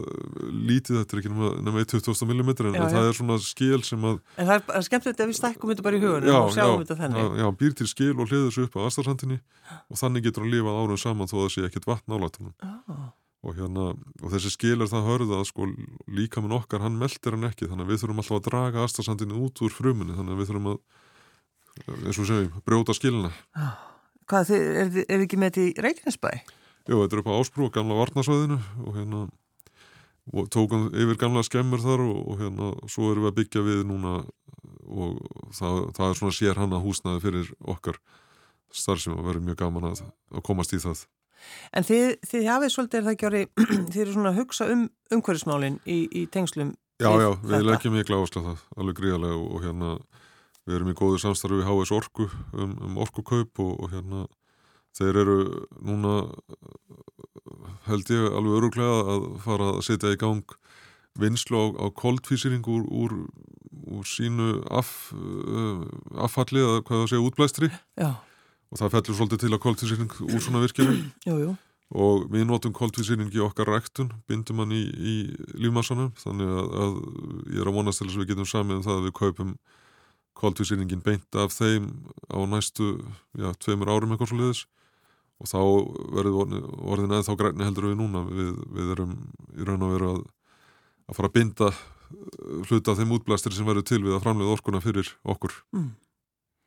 [0.70, 4.22] lítið þetta er ekki nema 1-20 mm en já, það er svona skil sem að
[4.36, 7.26] En það er skemmtilegt ef við stækkum þetta bara í hugunum og sjáum þetta þenni
[7.42, 9.38] Já, býr til skil og hliður þessu upp á aðstarhandinni
[9.90, 13.06] og þannig getur hann lifað árum saman þó að það sé ekkit vatn álættunum ah
[13.46, 15.68] og, hérna, og þessi skil er það hörða að sko
[16.10, 19.40] líka með okkar, hann meldir hann ekki þannig að við þurfum alltaf að draga aðstafsandinu
[19.46, 20.80] út úr frumunni þannig að við þurfum að
[22.06, 23.32] eins og segjum, brjóta skilina.
[24.26, 26.30] Hvað, þið, er þið ekki með þetta í Reykjanesbæ?
[26.86, 29.26] Jú, þetta er upp á Ásbrú, gamla varnasvæðinu og hérna
[30.34, 33.82] og tókum yfir gamla skemmur þar og, og hérna, svo erum við að byggja við
[33.86, 34.14] núna
[34.86, 35.20] og
[35.54, 38.00] það, það er svona sér hann að húsnaði fyrir okkar
[38.74, 40.02] starf sem að vera mjög gaman að,
[40.34, 41.04] að komast í það
[41.76, 43.48] En þið, þið hafið svolítið er það ekki orðið,
[43.92, 44.84] þið eru svona að hugsa um
[45.16, 49.64] umhverfismálinn í, í tengslum Já, já, við leggjum miklu áherslu það, alveg gríðarlega og, og
[49.66, 49.90] hérna
[50.66, 54.22] við erum í góðu samstarfi við HS Orku um, um orkukaup og, og hérna
[54.96, 55.36] þeir eru
[55.84, 56.14] núna
[57.86, 60.56] held ég alveg öruglega að fara að setja í gang
[61.20, 63.14] vinslu á, á koldfísýring úr, úr,
[63.92, 65.84] úr sínu af, uh,
[66.26, 67.70] affalli eða hvað það segja útblæstri
[68.00, 68.10] Já.
[68.70, 70.92] Og það fellur svolítið til að koldfísýring úr svona virkjum
[71.96, 75.16] og við notum koldfísýring í okkar ræktun, bindum hann í, í
[75.62, 76.96] lífmassanum þannig að, að
[77.54, 79.52] ég er að vonast til þess að við getum samið um það að við kaupum
[80.36, 81.92] koldfísýringin beint af þeim
[82.28, 82.96] á næstu,
[83.38, 84.64] já, tveimur árum eitthvað svo leiðis
[85.36, 85.60] og þá
[86.16, 88.24] verður orðin eða þá græni heldur við núna.
[88.30, 89.12] Við, við erum
[89.56, 90.24] í raun og veru að,
[91.06, 91.78] að fara að binda uh,
[92.68, 95.56] hluta af þeim útblæstir sem verður til við að framlega orkuna fyrir okkur.
[95.76, 95.90] Mm.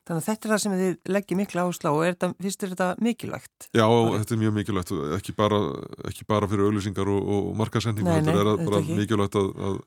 [0.10, 2.86] Þannig að þetta er það sem þið leggir miklu áslá og þetta, finnst þér þetta
[3.06, 3.68] mikilvægt?
[3.78, 4.22] Já, Orri.
[4.24, 5.60] þetta er mjög mikilvægt ekki bara,
[6.10, 9.78] ekki bara fyrir auðlýsingar og, og markasendingu, þetta er að, bara mikilvægt að, að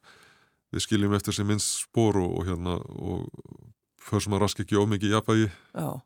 [0.73, 3.27] við skiljum eftir sem minnst spór og, og hérna og
[3.99, 5.51] fyrir sem að rask ekki ómikið jafnvægi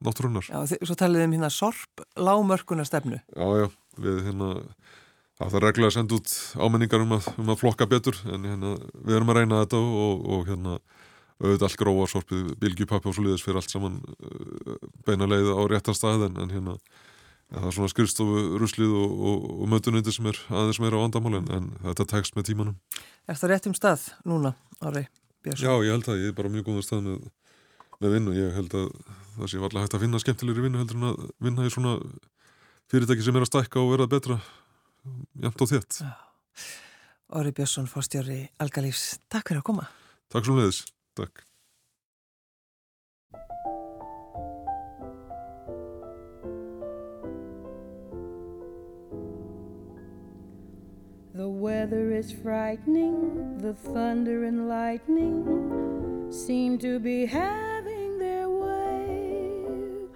[0.09, 0.49] náttúrunnar.
[0.49, 3.21] Já, svo taliðum hérna sorp lágmörkunar stefnu.
[3.37, 3.69] Já, já,
[4.01, 4.55] við hérna
[5.37, 8.77] það er reglulega að senda út ámenningar um að, um að flokka betur en hérna
[8.97, 10.79] við erum að reyna þetta og, og hérna
[11.43, 14.77] auðvitað allt gróa sorpið, bilgjupappi og svo liðis fyrir allt saman uh,
[15.09, 19.17] beina leið á réttan stað en, en hérna ja, það er svona skrifstofu ruslið og,
[19.31, 22.79] og, og mötunundi sem er aðeins meira á vandamálinn en þetta tekst með tímanum.
[23.29, 25.05] Er það rétt um stað núna, Ári
[25.45, 25.67] Björnsson?
[25.67, 27.27] Já, ég held að ég er bara mjög góður stað með
[28.03, 28.89] með vinnu, ég held að
[29.37, 31.95] það sé varlega hægt að finna skemmtilegri vinnu heldur en að vinna í svona
[32.93, 34.37] fyrirtæki sem er að stækka og vera betra
[35.45, 36.01] jæmt og þétt.
[37.37, 39.89] Óri Björnsson, fórstjóri Algalífs, takk fyrir að koma.
[40.33, 40.83] Takk svo leiðis,
[41.17, 41.45] takk
[51.37, 60.09] The weather is frightening, the thunder and lightning seem to be having their way.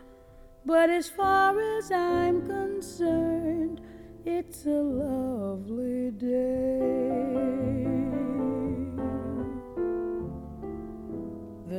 [0.65, 3.83] But as far as I'm concerned,
[4.25, 7.50] it's a lovely day.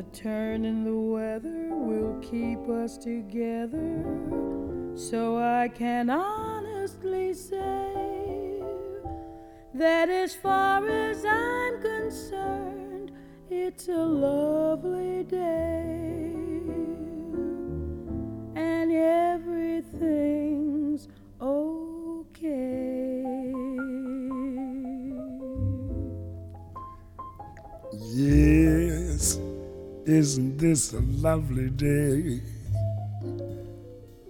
[0.02, 4.04] The turn in the weather will keep us together,
[4.96, 8.64] so I can honestly say
[9.76, 13.12] that as far as I'm concerned,
[13.52, 16.34] it's a lovely day.
[18.56, 21.10] And everything's
[21.40, 23.54] okay.
[27.94, 28.81] Yes,
[30.06, 32.42] isn't this a lovely day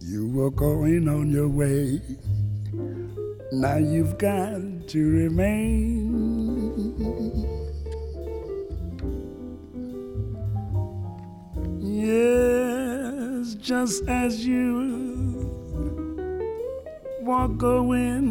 [0.00, 2.00] You were going on your way.
[3.52, 6.30] Now you've got to remain.
[11.80, 15.59] Yes, just as you
[17.20, 18.26] walk going,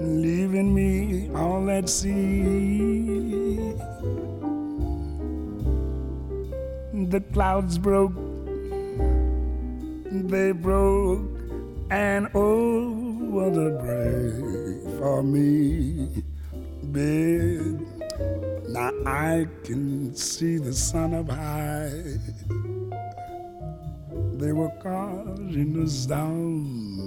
[0.00, 3.74] leaving me all at sea.
[6.92, 8.12] The clouds broke
[10.10, 11.28] they broke,
[11.90, 12.90] and oh,
[13.30, 16.22] what a break for me,
[16.92, 17.80] babe.
[18.68, 22.18] Now I can see the sun up high.
[24.34, 26.97] They were causing us down.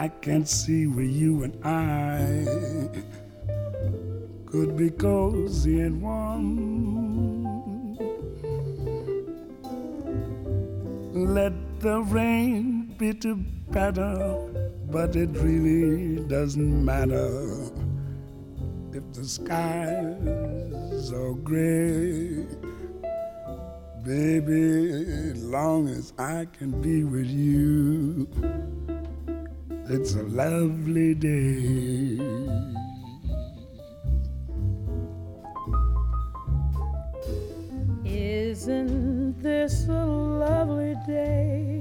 [0.00, 2.88] I can't see where you and I
[4.46, 7.44] could be cozy and warm.
[11.12, 13.34] Let the rain be to
[13.68, 14.38] better,
[14.90, 17.70] but it really doesn't matter
[18.94, 22.46] if the skies are gray.
[24.02, 28.26] Baby, long as I can be with you,
[29.92, 32.16] it's a lovely day.
[38.04, 41.80] Isn't this a lovely day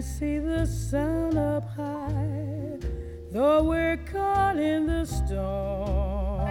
[0.00, 2.78] see the sun up high,
[3.30, 6.48] though we're caught in the storm.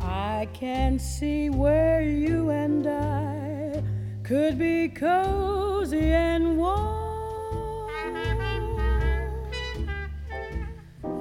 [0.00, 3.82] I can see where you and I
[4.22, 7.06] could be cozy and warm.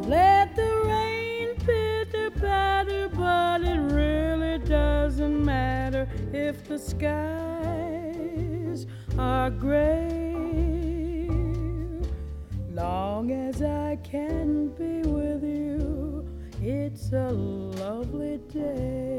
[0.04, 7.55] Let the rain pitter patter, but it really doesn't matter if the skies
[9.18, 10.10] are grave.
[12.72, 16.28] Long as I can be with you,
[16.62, 19.15] it's a lovely day.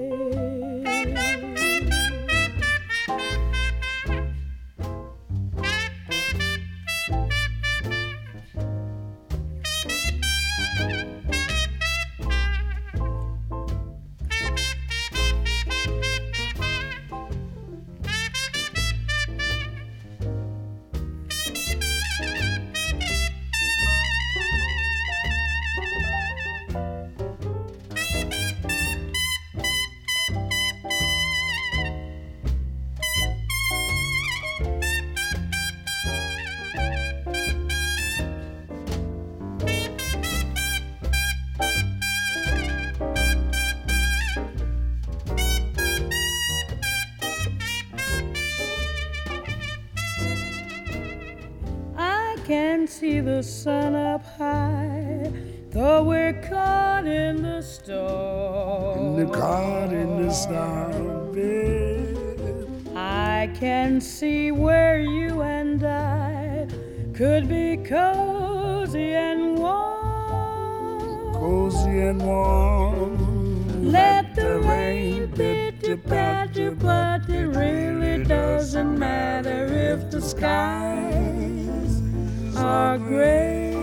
[52.47, 55.33] Can see the sun up high,
[55.71, 59.17] though we're caught in the storm.
[59.17, 62.17] The caught in the storm, babe.
[62.95, 66.69] I can see where you and I
[67.15, 71.35] could be cozy and warm.
[71.35, 73.91] Cozy and warm.
[73.91, 81.36] Let the rain pitter patter, but it really doesn't matter if the skies
[82.67, 83.75] are gray.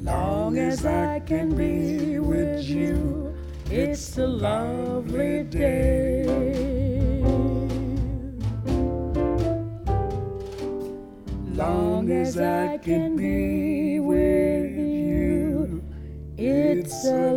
[0.00, 3.34] Long as I can be with you,
[3.70, 6.24] it's a lovely day.
[11.62, 15.82] Long as I can be with you,
[16.36, 17.32] it's a